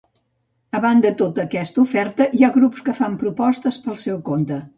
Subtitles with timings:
[0.77, 4.61] A banda tota aquesta oferta, hi ha grups que fan propostes pel seu compte.